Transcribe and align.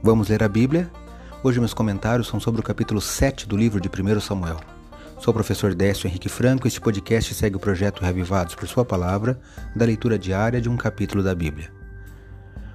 Vamos 0.00 0.28
ler 0.28 0.44
a 0.44 0.48
Bíblia? 0.48 0.88
Hoje 1.42 1.58
meus 1.58 1.74
comentários 1.74 2.28
são 2.28 2.38
sobre 2.38 2.60
o 2.60 2.64
capítulo 2.64 3.00
7 3.00 3.48
do 3.48 3.56
livro 3.56 3.80
de 3.80 3.88
1 3.88 4.20
Samuel. 4.20 4.60
Sou 5.18 5.32
o 5.32 5.34
professor 5.34 5.74
Décio 5.74 6.06
Henrique 6.06 6.28
Franco 6.28 6.66
e 6.66 6.68
este 6.68 6.80
podcast 6.80 7.34
segue 7.34 7.56
o 7.56 7.60
projeto 7.60 8.00
Reavivados 8.00 8.54
por 8.54 8.68
Sua 8.68 8.84
Palavra, 8.84 9.40
da 9.74 9.84
leitura 9.84 10.16
diária 10.16 10.60
de 10.60 10.68
um 10.68 10.76
capítulo 10.76 11.20
da 11.20 11.34
Bíblia. 11.34 11.72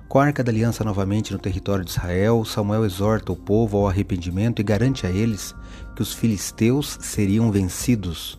Com 0.09 0.19
a 0.19 0.25
Arca 0.25 0.43
da 0.43 0.51
Aliança 0.51 0.83
novamente 0.83 1.31
no 1.31 1.39
território 1.39 1.85
de 1.85 1.91
Israel, 1.91 2.43
Samuel 2.43 2.83
exorta 2.83 3.31
o 3.31 3.37
povo 3.37 3.77
ao 3.77 3.87
arrependimento 3.87 4.59
e 4.59 4.63
garante 4.63 5.07
a 5.07 5.09
eles 5.09 5.55
que 5.95 6.01
os 6.01 6.13
filisteus 6.13 6.97
seriam 6.99 7.49
vencidos. 7.49 8.37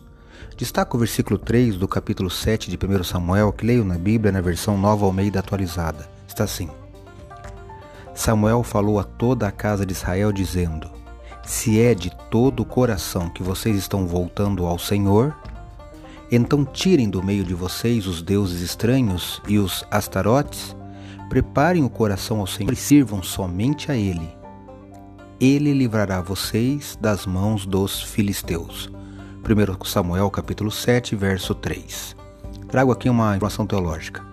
Destaca 0.55 0.95
o 0.95 0.99
versículo 0.99 1.39
3 1.39 1.75
do 1.75 1.87
capítulo 1.87 2.29
7 2.29 2.69
de 2.69 2.77
1 2.77 3.03
Samuel, 3.03 3.51
que 3.51 3.65
leio 3.65 3.83
na 3.83 3.97
Bíblia 3.97 4.31
na 4.31 4.41
versão 4.41 4.77
Nova 4.77 5.05
Almeida 5.05 5.39
atualizada. 5.39 6.07
Está 6.27 6.43
assim: 6.43 6.69
Samuel 8.15 8.63
falou 8.63 8.99
a 8.99 9.03
toda 9.03 9.47
a 9.47 9.51
casa 9.51 9.85
de 9.85 9.93
Israel, 9.93 10.31
dizendo: 10.31 10.89
Se 11.43 11.79
é 11.79 11.93
de 11.93 12.09
todo 12.31 12.61
o 12.61 12.65
coração 12.65 13.29
que 13.29 13.43
vocês 13.43 13.75
estão 13.75 14.07
voltando 14.07 14.65
ao 14.65 14.79
Senhor, 14.79 15.35
então 16.31 16.65
tirem 16.65 17.09
do 17.09 17.21
meio 17.21 17.43
de 17.43 17.53
vocês 17.53 18.07
os 18.07 18.21
deuses 18.21 18.61
estranhos 18.61 19.41
e 19.47 19.59
os 19.59 19.85
astarotes 19.91 20.75
Preparem 21.29 21.83
o 21.83 21.89
coração 21.89 22.39
ao 22.39 22.47
Senhor 22.47 22.71
e 22.71 22.75
sirvam 22.75 23.21
somente 23.23 23.91
a 23.91 23.95
Ele. 23.95 24.29
Ele 25.39 25.73
livrará 25.73 26.21
vocês 26.21 26.97
das 27.01 27.25
mãos 27.25 27.65
dos 27.65 28.01
filisteus. 28.01 28.89
1 29.43 29.85
Samuel 29.85 30.29
capítulo 30.29 30.71
7, 30.71 31.15
verso 31.15 31.53
3. 31.53 32.15
Trago 32.69 32.91
aqui 32.91 33.09
uma 33.09 33.35
informação 33.35 33.65
teológica. 33.65 34.23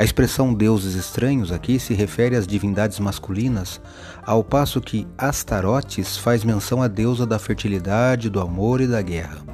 A 0.00 0.02
expressão 0.02 0.54
deuses 0.54 0.94
estranhos 0.94 1.52
aqui 1.52 1.78
se 1.78 1.92
refere 1.92 2.34
às 2.34 2.46
divindades 2.46 2.98
masculinas, 2.98 3.78
ao 4.22 4.42
passo 4.42 4.80
que 4.80 5.06
Astarotes 5.18 6.16
faz 6.16 6.42
menção 6.42 6.82
à 6.82 6.88
deusa 6.88 7.26
da 7.26 7.38
fertilidade, 7.38 8.30
do 8.30 8.40
amor 8.40 8.80
e 8.80 8.86
da 8.86 9.02
guerra. 9.02 9.44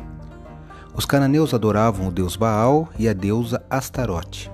Os 0.94 1.05
cananeus 1.05 1.52
adoravam 1.52 2.06
o 2.06 2.12
deus 2.12 2.36
Baal 2.36 2.89
e 2.97 3.08
a 3.08 3.12
deusa 3.12 3.61
Astarote. 3.69 4.48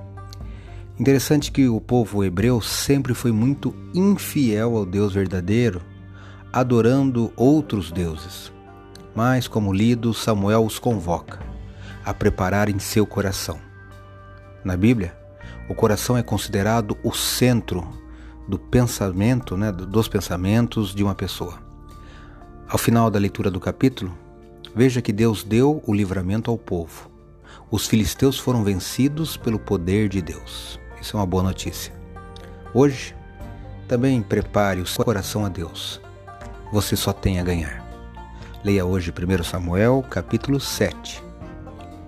Interessante 0.99 1.53
que 1.53 1.69
o 1.69 1.79
povo 1.79 2.25
hebreu 2.25 2.63
sempre 2.63 3.13
foi 3.13 3.31
muito 3.31 3.77
infiel 3.95 4.79
ao 4.79 4.87
Deus 4.87 5.13
verdadeiro, 5.13 5.83
adorando 6.51 7.31
outros 7.37 7.93
deuses. 7.93 8.51
Mas, 9.15 9.47
como 9.47 9.75
lido, 9.75 10.15
Samuel 10.15 10.65
os 10.65 10.79
convoca 10.79 11.39
a 12.03 12.15
prepararem 12.15 12.79
seu 12.79 13.05
coração. 13.05 13.59
Na 14.65 14.75
Bíblia, 14.75 15.21
o 15.73 15.75
coração 15.75 16.19
é 16.19 16.23
considerado 16.23 16.99
o 17.03 17.15
centro 17.15 17.89
do 18.47 18.59
pensamento, 18.59 19.57
né, 19.57 19.73
dos 19.73 20.07
pensamentos 20.07 20.95
de 20.95 21.03
uma 21.03 21.15
pessoa. 21.15 21.59
Ao 22.69 22.77
final 22.77 23.11
da 23.11 23.19
leitura 23.19 23.51
do 23.51 23.59
capítulo, 23.59 24.13
veja 24.75 25.01
que 25.01 25.15
Deus 25.15 25.43
deu 25.43 25.83
o 25.87 25.95
livramento 25.95 26.51
ao 26.51 26.59
povo. 26.59 27.11
Os 27.71 27.87
filisteus 27.87 28.39
foram 28.39 28.63
vencidos 28.63 29.39
pelo 29.39 29.59
poder 29.59 30.11
de 30.11 30.21
Deus. 30.21 30.79
Isso 31.01 31.17
é 31.17 31.21
uma 31.21 31.25
boa 31.25 31.43
notícia. 31.43 31.95
Hoje, 32.75 33.17
também 33.89 34.21
prepare 34.21 34.83
o 34.83 34.87
seu 34.87 35.03
coração 35.03 35.43
a 35.43 35.49
Deus. 35.49 36.03
Você 36.71 36.97
só 36.97 37.15
tem 37.15 37.41
a 37.41 37.43
ganhar. 37.43 37.83
Leia 38.63 38.85
hoje 38.85 39.11
1 39.11 39.43
Samuel, 39.43 40.05
capítulo 40.11 40.61
7. 40.61 41.32